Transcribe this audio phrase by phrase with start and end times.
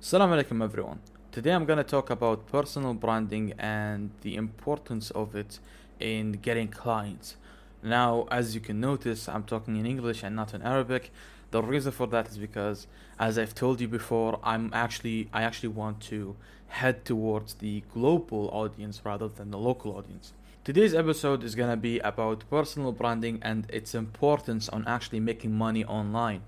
[0.00, 1.00] Assalamu alaikum everyone.
[1.32, 5.58] Today I'm gonna talk about personal branding and the importance of it
[5.98, 7.34] in getting clients.
[7.82, 11.10] Now, as you can notice, I'm talking in English and not in Arabic.
[11.50, 12.86] The reason for that is because,
[13.18, 16.36] as I've told you before, I'm actually I actually want to
[16.68, 20.32] head towards the global audience rather than the local audience.
[20.62, 25.84] Today's episode is gonna be about personal branding and its importance on actually making money
[25.84, 26.42] online.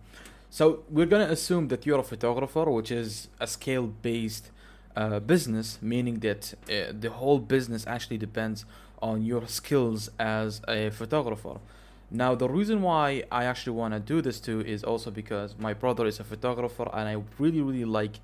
[0.53, 4.51] So we're gonna assume that you're a photographer, which is a skill-based
[4.97, 8.65] uh, business, meaning that uh, the whole business actually depends
[9.01, 11.61] on your skills as a photographer.
[12.11, 15.73] Now, the reason why I actually want to do this too is also because my
[15.73, 18.19] brother is a photographer, and I really, really like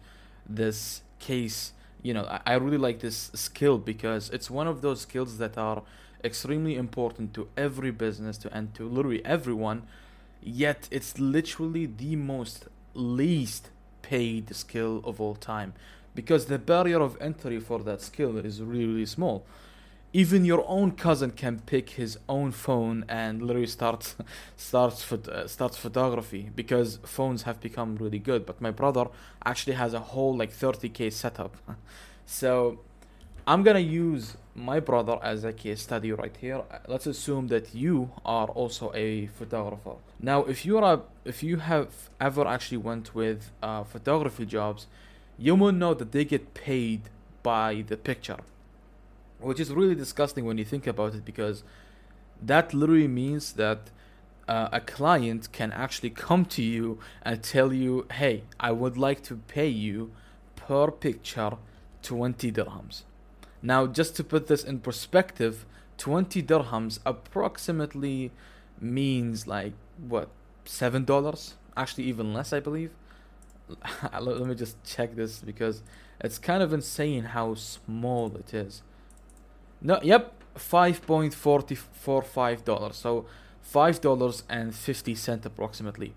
[0.48, 1.74] this case.
[2.02, 5.56] You know, I, I really like this skill because it's one of those skills that
[5.56, 5.84] are
[6.24, 9.84] extremely important to every business to and to literally everyone
[10.42, 13.70] yet it's literally the most least
[14.02, 15.74] paid skill of all time.
[16.14, 19.44] Because the barrier of entry for that skill is really, really small.
[20.12, 24.14] Even your own cousin can pick his own phone and literally start
[24.56, 28.46] starts uh, starts photography because phones have become really good.
[28.46, 29.06] But my brother
[29.44, 31.56] actually has a whole like 30k setup.
[32.28, 32.80] So
[33.46, 36.62] i'm gonna use my brother as a case study right here.
[36.88, 39.96] Let's assume that you are also a photographer.
[40.18, 41.88] Now if you're a if you have
[42.18, 44.86] ever actually went with uh, photography jobs
[45.38, 47.02] you will know that they get paid
[47.42, 48.38] by the picture
[49.38, 51.62] which is really disgusting when you think about it because
[52.42, 53.90] that literally means that
[54.48, 59.22] uh, a client can actually come to you and tell you hey i would like
[59.22, 60.10] to pay you
[60.54, 61.52] per picture
[62.02, 63.02] 20 dirhams
[63.66, 65.66] now, just to put this in perspective,
[65.98, 68.30] 20 dirhams approximately
[68.80, 70.28] means like what,
[70.66, 71.54] $7?
[71.76, 72.92] Actually, even less, I believe.
[74.20, 75.82] Let me just check this because
[76.20, 78.84] it's kind of insane how small it is.
[79.82, 82.94] No, yep, $5.45.
[82.94, 83.26] So
[83.74, 86.14] $5.50 approximately.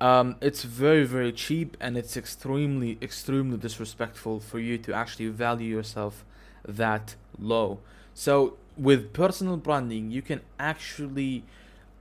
[0.00, 5.72] Um, it's very, very cheap and it's extremely, extremely disrespectful for you to actually value
[5.72, 6.24] yourself
[6.66, 7.80] that low.
[8.14, 11.44] So with personal branding, you can actually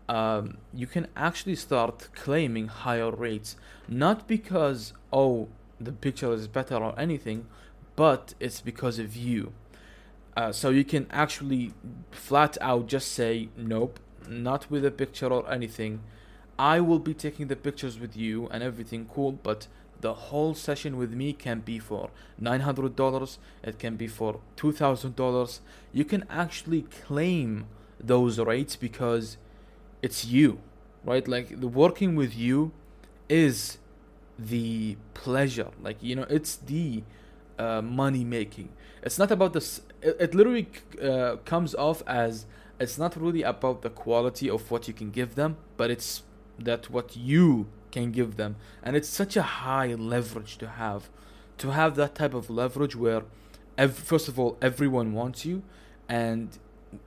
[0.09, 3.55] um, you can actually start claiming higher rates,
[3.87, 5.47] not because oh
[5.79, 7.47] the picture is better or anything,
[7.95, 9.53] but it's because of you.
[10.35, 11.73] Uh, so you can actually
[12.11, 16.01] flat out just say nope, not with a picture or anything.
[16.57, 19.67] I will be taking the pictures with you and everything cool, but
[20.03, 22.09] the whole session with me can be for
[22.41, 25.59] $900 it can be for $2000
[25.91, 27.65] you can actually claim
[27.99, 29.37] those rates because
[30.01, 30.59] it's you
[31.03, 31.27] right?
[31.27, 32.71] Like the working with you
[33.29, 33.77] is
[34.37, 35.69] the pleasure.
[35.81, 37.03] Like you know it's the
[37.59, 38.69] uh, money making.
[39.01, 40.67] It's not about this it, it literally
[41.01, 42.45] uh, comes off as
[42.79, 46.23] it's not really about the quality of what you can give them but it's
[46.57, 48.57] that what you can give them.
[48.81, 51.09] And it's such a high leverage to have
[51.59, 53.21] to have that type of leverage where
[53.77, 55.61] ev- first of all everyone wants you
[56.09, 56.57] and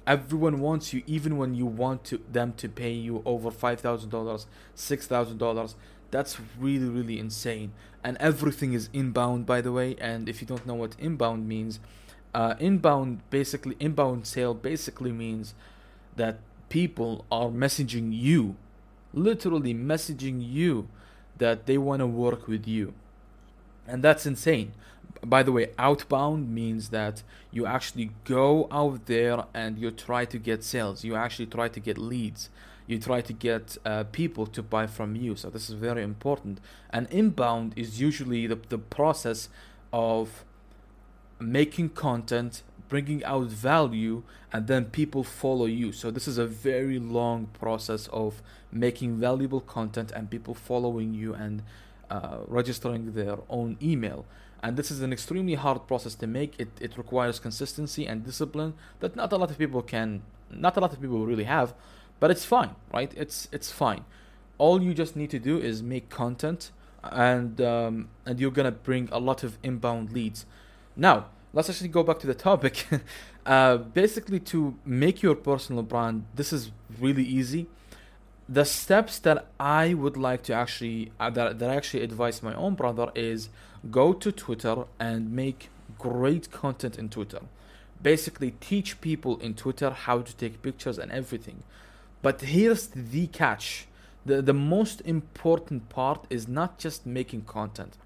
[0.06, 4.46] everyone wants you even when you want to them to pay you over $5000
[4.76, 5.75] $6000
[6.12, 7.72] that's really really insane.
[8.04, 11.80] And everything is inbound by the way and if you don't know what inbound means
[12.32, 15.54] uh, inbound basically inbound sale basically means
[16.14, 16.38] that
[16.69, 18.56] people are messaging you
[19.16, 20.88] literally messaging you
[21.38, 22.94] that they want to work with you.
[23.88, 24.72] And that's insane.
[25.25, 30.38] By the way, outbound means that you actually go out there and you try to
[30.38, 31.05] get sales.
[31.05, 32.50] You actually try to get leads.
[32.87, 35.34] You try to get uh, people to buy from you.
[35.34, 36.60] So, this is very important.
[36.91, 39.49] And inbound is usually the, the process
[39.93, 40.44] of
[41.41, 45.92] making content, bringing out value and then people follow you.
[45.92, 51.34] So this is a very long process of making valuable content and people following you
[51.34, 51.62] and
[52.10, 54.25] uh, registering their own email.
[54.62, 56.58] And this is an extremely hard process to make.
[56.58, 60.81] It, it requires consistency and discipline that not a lot of people can not a
[60.81, 61.75] lot of people really have
[62.20, 63.12] but it's fine right?
[63.16, 64.05] It's it's fine.
[64.58, 66.70] All you just need to do is make content
[67.02, 70.46] and um, and you're gonna bring a lot of inbound leads.
[70.96, 71.26] Now
[71.56, 72.87] let's actually go back to the topic.
[73.47, 76.70] uh, basically, to make your personal brand, this is
[77.00, 77.67] really easy.
[78.47, 82.55] The steps that I would like to actually uh, that, that I actually advise my
[82.55, 83.49] own brother is
[83.91, 87.41] go to Twitter and make great content in Twitter.
[88.00, 91.62] Basically, teach people in Twitter how to take pictures and everything.
[92.20, 93.88] But here's the catch:
[94.26, 97.97] the the most important part is not just making content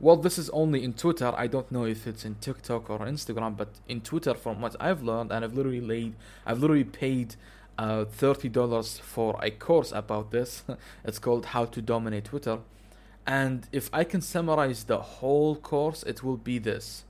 [0.00, 1.32] well, this is only in Twitter.
[1.36, 5.02] I don't know if it's in TikTok or Instagram, but in Twitter, from what I've
[5.02, 6.14] learned, and I've literally laid,
[6.46, 7.34] I've literally paid
[7.76, 10.62] uh, thirty dollars for a course about this.
[11.04, 12.60] it's called How to Dominate Twitter,
[13.26, 17.04] and if I can summarize the whole course, it will be this: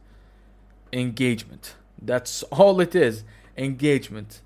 [0.90, 1.74] engagement.
[2.00, 3.24] That's all it is.
[3.56, 4.40] Engagement,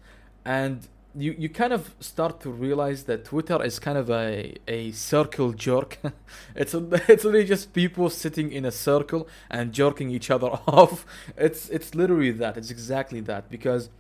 [0.44, 4.92] and you you kind of start to realize that Twitter is kind of a a
[4.92, 5.98] circle jerk.
[6.54, 6.74] it's
[7.08, 11.04] it's literally just people sitting in a circle and jerking each other off.
[11.36, 12.56] It's it's literally that.
[12.56, 13.90] It's exactly that because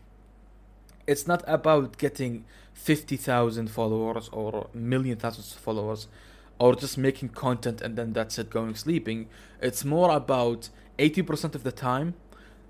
[1.06, 6.08] it's not about getting fifty thousand followers or million thousands of followers
[6.58, 9.28] or just making content and then that's it going sleeping.
[9.60, 12.14] It's more about eighty percent of the time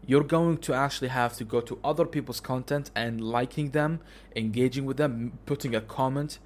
[0.07, 4.01] you're going to actually have to go to other people's content and liking them,
[4.35, 6.39] engaging with them, putting a comment.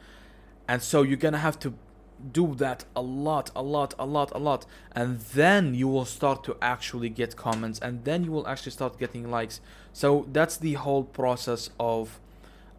[0.68, 1.74] And so you're going to have to
[2.32, 4.66] do that a lot, a lot, a lot, a lot.
[4.92, 8.98] And then you will start to actually get comments and then you will actually start
[8.98, 9.60] getting likes.
[9.92, 12.20] So that's the whole process of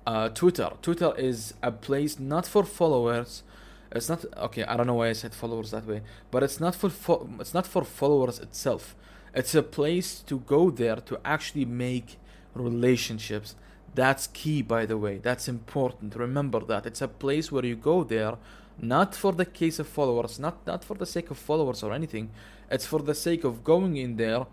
[0.06, 0.72] uh, Twitter.
[0.82, 3.44] Twitter is a place not for followers.
[3.92, 4.64] It's not okay.
[4.64, 7.54] I don't know why I said followers that way, but it's not for fo- it's
[7.54, 8.96] not for followers itself
[9.38, 12.18] it's a place to go there to actually make
[12.56, 13.56] relationships.
[13.94, 15.20] That's key, by the way.
[15.20, 16.16] That's important.
[16.16, 16.88] Remember that.
[16.88, 18.38] It's a place where you go there
[18.80, 22.32] not for the case of followers, not, not for the sake of followers or anything.
[22.72, 24.48] It's for the sake of going in there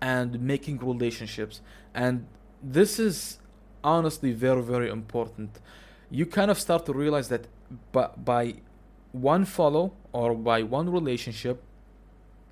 [0.00, 1.60] and making relationships.
[1.94, 2.26] And
[2.62, 3.38] this is
[3.84, 5.58] honestly very, very important.
[6.10, 7.48] You kind of start to realize that
[7.92, 8.54] by, by
[9.12, 11.62] one follow or by one relationship,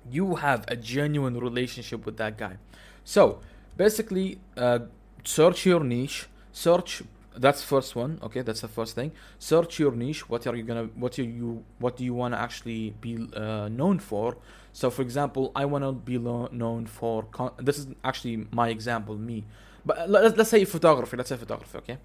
[0.09, 2.57] you have a genuine relationship with that guy.
[3.03, 3.39] So
[3.77, 4.79] basically, uh,
[5.23, 6.27] search your niche.
[6.51, 7.03] Search
[7.35, 8.19] that's first one.
[8.21, 9.11] Okay, that's the first thing.
[9.39, 10.29] Search your niche.
[10.29, 10.89] What are you gonna?
[10.95, 11.63] What are you?
[11.79, 14.37] What do you want to actually be uh, known for?
[14.73, 17.23] So, for example, I want to be lo- known for.
[17.31, 19.45] Con- this is actually my example, me.
[19.85, 21.17] But let's, let's say photography.
[21.17, 21.77] Let's say photography.
[21.79, 21.97] Okay.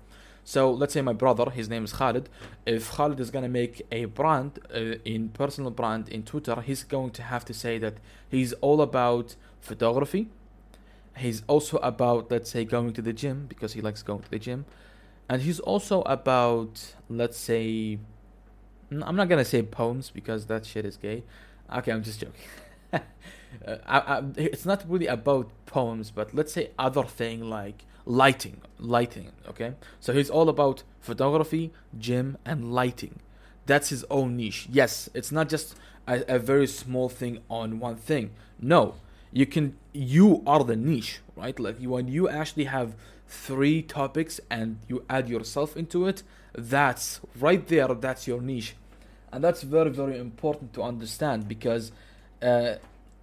[0.46, 2.28] So let's say my brother, his name is Khalid.
[2.66, 7.10] If Khalid is gonna make a brand uh, in personal brand in Twitter, he's going
[7.18, 7.94] to have to say that
[8.28, 10.28] he's all about photography.
[11.16, 14.38] He's also about let's say going to the gym because he likes going to the
[14.38, 14.66] gym,
[15.28, 17.98] and he's also about let's say
[18.92, 21.24] I'm not gonna say poems because that shit is gay.
[21.76, 22.44] Okay, I'm just joking.
[22.92, 22.98] uh,
[23.84, 29.32] I, I, it's not really about poems, but let's say other thing like lighting lighting
[29.48, 29.74] okay?
[30.00, 33.18] So he's all about photography gym and lighting.
[33.66, 34.68] That's his own niche.
[34.70, 35.76] Yes it's not just
[36.06, 38.30] a, a very small thing on one thing.
[38.60, 38.94] No
[39.32, 41.58] you can you are the niche right?
[41.58, 42.94] Like you, when you actually have
[43.28, 46.22] three topics and you add yourself into it
[46.54, 48.76] that's right there that's your niche.
[49.32, 51.90] And that's very very important to understand because
[52.40, 52.74] uh,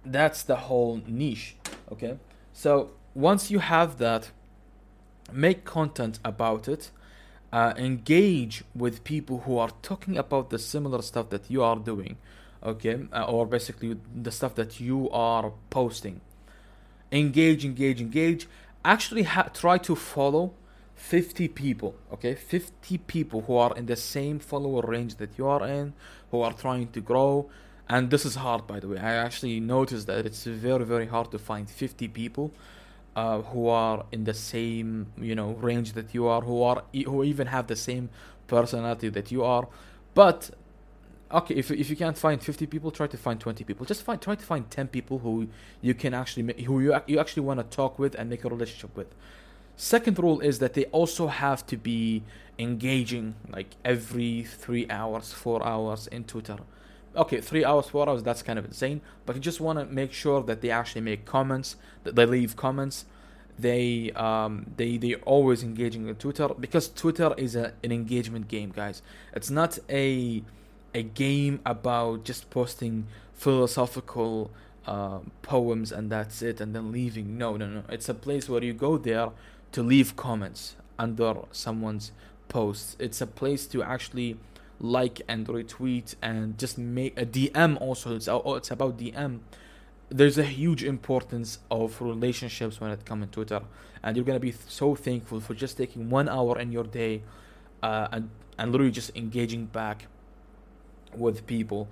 [0.04, 1.56] that's the whole niche
[1.90, 2.18] okay?
[2.52, 4.30] So once you have that
[5.32, 6.90] make content about it
[7.54, 12.16] uh, engage with people who are talking about the similar stuff that you are doing
[12.64, 16.20] okay uh, or basically the stuff that you are posting.
[17.12, 18.48] Engage engage engage.
[18.84, 20.52] Actually ha- try to follow
[20.96, 22.34] 50 people okay?
[22.34, 25.92] 50 people who are in the same follower range that you are in
[26.30, 27.48] who are trying to grow.
[27.88, 28.98] And this is hard by the way.
[28.98, 32.52] I actually noticed that it's very very hard to find 50 people
[33.16, 37.24] uh, who are in the same you know range that you are who are who
[37.24, 38.10] even have the same
[38.46, 39.68] personality that you are.
[40.14, 40.50] But
[41.32, 43.86] okay if, if you can't find 50 people try to find 20 people.
[43.86, 45.48] Just find try to find 10 people who
[45.80, 48.96] you can actually who you, you actually want to talk with and make a relationship
[48.96, 49.08] with.
[49.76, 52.22] Second rule is that they also have to be
[52.58, 56.58] engaging like every three hours four hours in twitter
[57.16, 59.00] okay, three hours, four hours, that's kind of insane.
[59.26, 62.56] But you just want to make sure that they actually make comments, that they leave
[62.56, 63.06] comments.
[63.56, 68.70] They um they they always engaging with Twitter because Twitter is a, an engagement game,
[68.70, 69.00] guys.
[69.32, 70.42] It's not a
[70.92, 74.50] a game about just posting philosophical
[74.86, 77.38] uh, poems and that's it, and then leaving.
[77.38, 77.82] No, no, no.
[77.88, 79.30] It's a place where you go there
[79.72, 82.12] to leave comments under someone's
[82.48, 82.96] posts.
[82.98, 84.36] It's a place to actually
[84.84, 89.40] like and retweet and just make a DM also it's, it's about DM
[90.10, 93.62] there's a huge importance of relationships when it comes to Twitter
[94.02, 97.22] and you're gonna be so thankful for just taking one hour in your day
[97.82, 100.06] uh, and and literally just engaging back
[101.16, 101.88] with people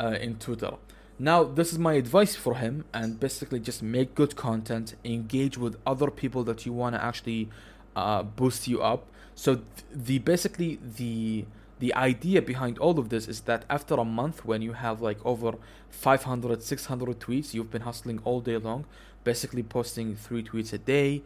[0.00, 0.72] uh, in Twitter.
[1.18, 5.76] Now, this is my advice for him, and basically just make good content, engage with
[5.86, 7.48] other people that you want to actually
[7.94, 9.06] uh, boost you up.
[9.34, 11.44] So, th- the basically the
[11.82, 15.18] the idea behind all of this is that after a month when you have like
[15.26, 15.54] over
[15.90, 18.84] 500 600 tweets you've been hustling all day long
[19.24, 21.22] basically posting three tweets a day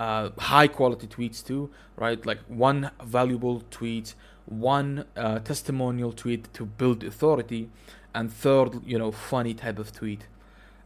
[0.00, 2.26] uh, high quality tweets too right?
[2.26, 4.14] Like one valuable tweet
[4.46, 7.70] one uh, testimonial tweet to build authority
[8.12, 10.26] and third you know funny type of tweet.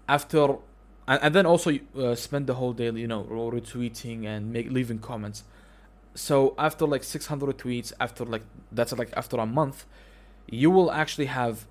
[0.06, 0.56] After
[1.08, 4.98] and, and then also uh, spend the whole day you know retweeting and make leaving
[4.98, 5.44] comments
[6.14, 9.84] so after like 600 tweets after like that's like after a month
[10.46, 11.66] you will actually have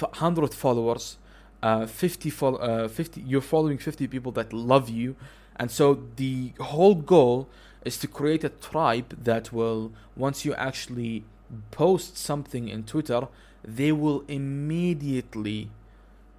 [0.00, 1.18] 100 followers
[1.62, 5.16] uh 50 follow uh 50 you're following 50 people that love you.
[5.56, 7.48] And so the whole goal
[7.84, 11.24] is to create a tribe that will once you actually
[11.70, 13.28] post something in twitter
[13.62, 15.70] they will immediately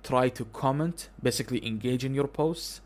[0.01, 2.81] try to comment basically engage in your posts.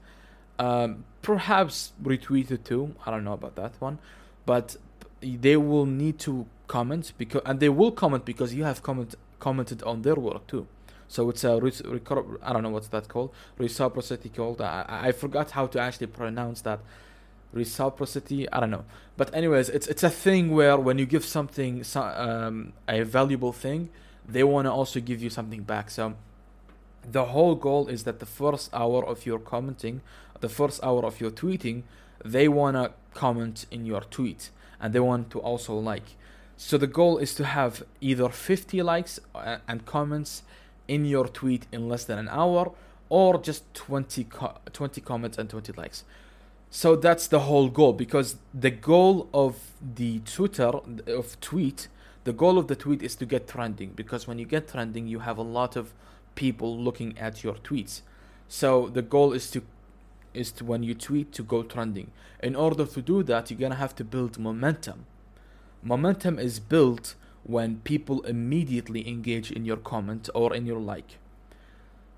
[0.59, 3.99] Um, perhaps retweet it too i don't know about that one
[4.47, 4.77] but
[5.21, 9.83] they will need to comment because and they will comment because you have comment commented
[9.83, 10.65] on their work too.
[11.07, 11.53] So it's a
[12.43, 14.61] I don't know what's that called reciprocity called.
[14.61, 16.79] I, I forgot how to actually pronounce that
[17.53, 18.49] reciprocity.
[18.51, 18.85] I don't know,
[19.15, 23.89] but anyways, it's it's a thing where when you give something um, a valuable thing,
[24.27, 25.89] they want to also give you something back.
[25.89, 26.15] So
[27.09, 30.01] the whole goal is that the first hour of your commenting,
[30.39, 31.83] the first hour of your tweeting,
[32.23, 36.15] they want to comment in your tweet and they want to also like.
[36.55, 40.43] So the goal is to have either 50 likes uh, and comments
[40.87, 42.71] in your tweet in less than an hour
[43.09, 46.03] or just 20 co- 20 comments and 20 likes.
[46.69, 50.71] So that's the whole goal because the goal of the Twitter
[51.07, 51.87] of tweet,
[52.23, 55.19] the goal of the tweet is to get trending because when you get trending you
[55.19, 55.93] have a lot of
[56.35, 58.01] people looking at your tweets.
[58.47, 59.61] So the goal is to
[60.37, 62.11] is to when you tweet to go trending.
[62.41, 65.05] In order to do that, you're gonna have to build momentum.
[65.81, 71.17] Momentum is built when people immediately engage in your comment or in your like.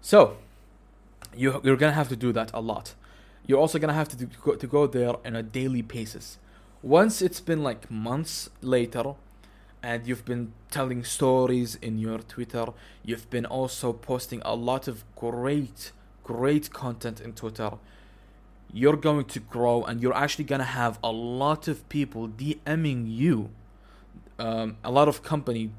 [0.01, 0.37] So,
[1.35, 2.95] you, you're gonna have to do that a lot.
[3.45, 6.37] You're also gonna have to, do, to go there on a daily basis.
[6.81, 9.15] Once it's been like months later,
[9.81, 12.67] and you've been telling stories in your Twitter,
[13.03, 15.91] you've been also posting a lot of great,
[16.23, 17.71] great content in Twitter
[18.71, 23.05] you're going to grow and you're actually going to have a lot of people DMing
[23.07, 23.49] you,
[24.37, 25.71] um, a lot of company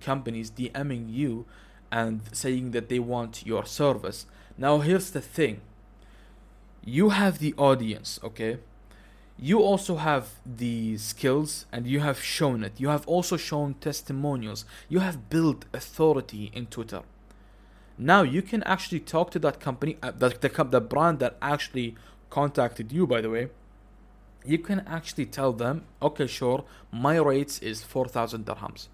[0.00, 1.44] companies DMing you
[1.90, 4.26] and saying that they want your service.
[4.56, 5.60] Now, here's the thing
[6.84, 8.58] you have the audience, okay?
[9.38, 12.72] You also have the skills and you have shown it.
[12.78, 14.64] You have also shown testimonials.
[14.88, 17.02] You have built authority in Twitter.
[17.96, 21.96] Now you can actually talk to that company, uh, the, the, the brand that actually
[22.30, 23.48] contacted you by the way
[24.44, 28.88] you can actually tell them okay sure my rates is 4000 dirhams.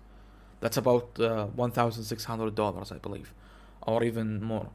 [0.60, 3.32] That's about uh, $1600 i believe
[3.86, 4.68] or even more.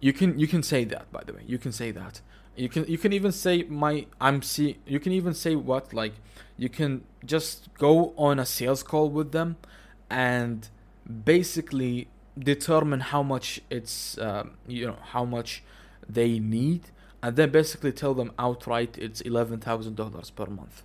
[0.00, 1.42] You can you can say that by the way.
[1.46, 2.20] You can say that.
[2.56, 6.12] You can you can even say my i'm see you can even say what like
[6.58, 9.56] you can just go on a sales call with them
[10.10, 10.68] and
[11.24, 12.08] basically
[12.38, 15.62] determine how much it's uh, you know how much
[16.06, 16.82] they need
[17.22, 20.82] and then basically tell them outright it's $11,000 per month.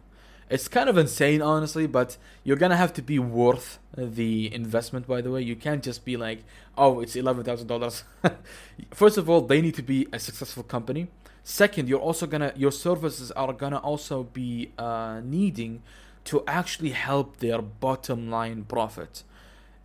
[0.50, 5.20] It's kind of insane, honestly, but you're gonna have to be worth the investment, by
[5.20, 5.42] the way.
[5.42, 6.44] You can't just be like,
[6.78, 8.04] oh, it's $11,000.
[8.94, 11.10] First of all, they need to be a successful company.
[11.44, 15.82] Second, you're also gonna, your services are gonna also be uh, needing
[16.26, 19.24] to actually help their bottom line profit.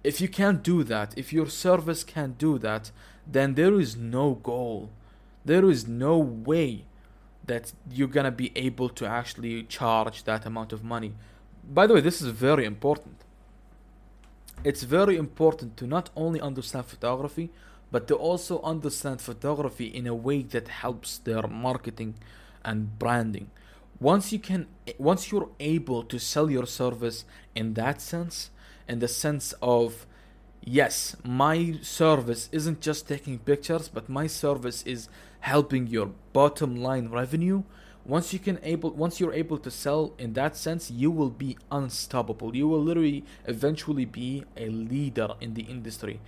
[0.04, 2.92] If you can't do that, if your service can't do that,
[3.26, 4.90] then there is no goal
[5.44, 6.84] there is no way
[7.44, 11.12] that you're gonna be able to actually charge that amount of money.
[11.68, 13.16] By the way, this is very important.
[14.64, 17.50] It's very important to not only understand photography,
[17.90, 22.14] but to also understand photography in a way that helps their marketing
[22.64, 23.50] and branding.
[24.00, 24.66] Once you can,
[24.98, 28.50] once you're able to sell your service in that sense,
[28.88, 30.06] in the sense of
[30.64, 35.08] yes, my service isn't just taking pictures, but my service is
[35.42, 37.62] helping your bottom line revenue.
[38.04, 41.56] Once you can able once you're able to sell in that sense, you will be
[41.70, 42.56] unstoppable.
[42.56, 46.20] You will literally eventually be a leader in the industry.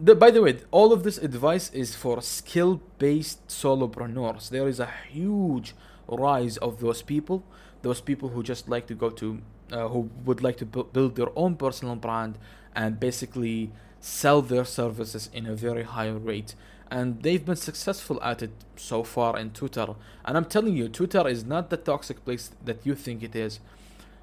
[0.00, 4.48] The, by the way, all of this advice is for skill-based solopreneurs.
[4.48, 5.74] There is a huge
[6.06, 7.42] rise of those people,
[7.82, 11.36] those people who just like to go to, uh, who would like to build their
[11.36, 12.38] own personal brand,
[12.76, 16.54] and basically sell their services in a very high rate
[16.90, 19.86] and they've been successful at it so far in Twitter.
[20.24, 23.60] And I'm telling you, Twitter is not the toxic place that you think it is.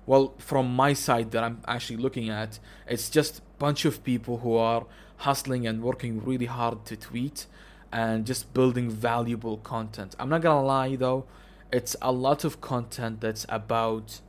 [0.07, 4.37] well, from my side that I'm actually looking at, it's just a bunch of people
[4.39, 4.85] who are
[5.17, 7.47] hustling and working really hard to tweet
[7.91, 10.15] and just building valuable content.
[10.19, 11.25] I'm not gonna lie though,
[11.71, 14.21] it's a lot of content that's about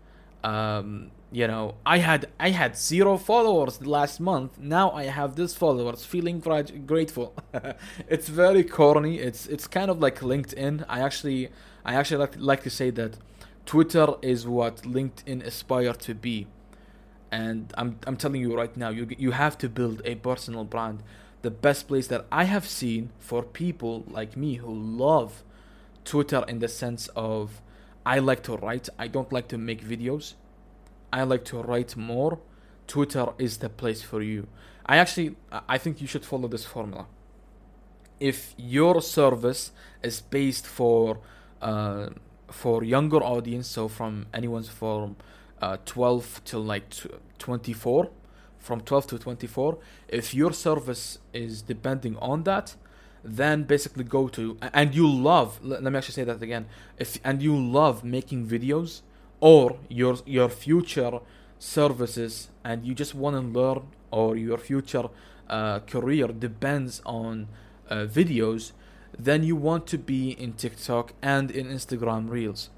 [0.43, 4.59] um, you know i had i had zero followers last month.
[4.59, 6.41] Now i have this followers feeling
[6.87, 7.35] grateful.
[8.09, 9.19] It's very corny.
[9.19, 10.85] It's it's kind of like linkedin.
[10.89, 11.51] I actually
[11.85, 13.19] i actually like, like to say that
[13.65, 16.47] twitter is what linkedin aspire to be.
[17.33, 21.03] And i'm i'm telling you right now you you have to build a personal brand.
[21.43, 25.43] The best place that i have seen for people like me who love
[26.05, 27.61] twitter in the sense of
[28.05, 28.89] i like to write.
[28.97, 30.35] I don't like to make videos
[31.17, 32.39] I like to write more,
[32.87, 34.49] Twitter is the place for you.
[34.85, 35.37] I actually
[35.75, 37.07] I think you should follow this formula.
[38.21, 41.19] If your service is based for
[41.63, 42.09] uh,
[42.51, 45.17] for younger audience, so from anyone's from
[45.63, 46.85] uh, 12 till like
[47.39, 48.11] 24,
[48.59, 52.77] from 12 to 24, if your service is depending on that,
[53.25, 56.65] then basically go to and you love let me actually say that again
[56.97, 59.01] if and you love making videos
[59.41, 61.21] or your your future
[61.59, 65.09] services and you just want to learn or your future
[65.49, 67.49] uh, career depends on
[67.89, 68.73] uh, videos
[69.19, 72.71] then you want to be in TikTok and in Instagram Reels.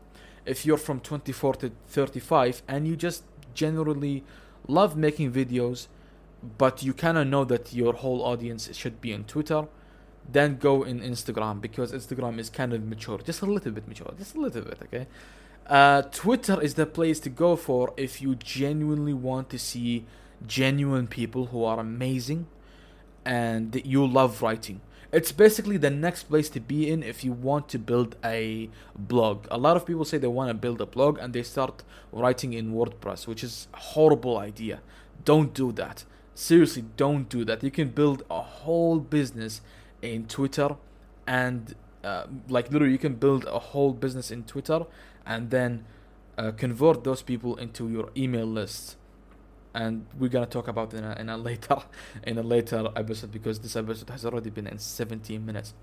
[0.46, 3.24] If you're from 24 to 35 and you just
[3.54, 4.24] generally
[4.66, 5.88] love making videos
[6.56, 9.66] but you kind of know that your whole audience should be on Twitter
[10.30, 14.12] then go in Instagram because Instagram is kind of mature just a little bit mature
[14.16, 15.06] just a little bit okay
[15.68, 20.06] uh, Twitter is the place to go for if you genuinely want to see
[20.46, 22.46] genuine people who are amazing
[23.24, 24.80] and you love writing.
[25.10, 29.46] It's basically the next place to be in if you want to build a blog.
[29.50, 31.82] A lot of people say they want to build a blog and they start
[32.12, 34.80] writing in WordPress, which is a horrible idea.
[35.24, 36.04] Don't do that.
[36.34, 37.62] Seriously, don't do that.
[37.62, 39.60] You can build a whole business
[40.02, 40.76] in Twitter
[41.26, 44.86] and uh, like literally you can build a whole business in Twitter
[45.28, 45.84] and then
[46.38, 48.96] uh, convert those people into your email list
[49.74, 51.76] and we're gonna talk about in a, in a later
[52.24, 55.74] in a later episode because this episode has already been in 17 minutes.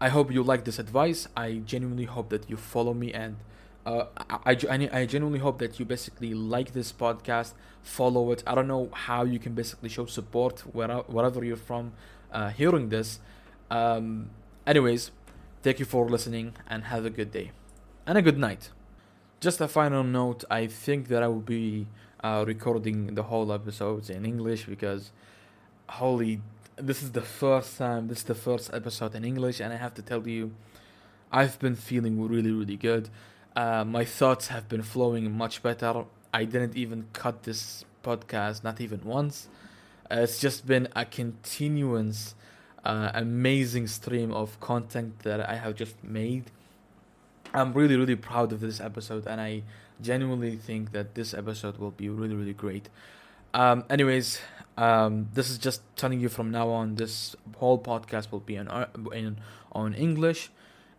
[0.00, 1.28] I hope you like this advice.
[1.36, 3.36] I genuinely hope that you follow me and
[3.84, 4.06] uh,
[4.46, 8.42] I, I, I genuinely hope that you basically like this podcast follow it.
[8.46, 11.92] I don't know how you can basically show support wherever, wherever you're from
[12.32, 13.20] uh, hearing this.
[13.70, 14.30] Um,
[14.66, 15.10] anyways
[15.62, 17.52] thank you for listening and have a good day
[18.06, 18.70] and a good night.
[19.40, 21.86] Just a final note I think that I will be
[22.22, 25.12] uh, recording the whole episodes in English because,
[25.88, 26.40] holy,
[26.76, 29.94] this is the first time, this is the first episode in English, and I have
[29.94, 30.52] to tell you,
[31.32, 33.08] I've been feeling really, really good.
[33.54, 36.04] Uh, my thoughts have been flowing much better.
[36.32, 39.48] I didn't even cut this podcast, not even once.
[40.10, 42.34] Uh, it's just been a continuous,
[42.84, 46.50] uh, amazing stream of content that I have just made
[47.52, 49.62] I'm really, really proud of this episode, and I
[50.00, 52.88] genuinely think that this episode will be really, really great.
[53.52, 54.40] Um, anyways,
[54.76, 56.94] um, this is just telling you from now on.
[56.94, 59.38] This whole podcast will be uh, in
[59.72, 60.50] on English.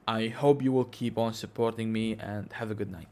[0.07, 3.07] I hope you will keep on supporting me and have a good night.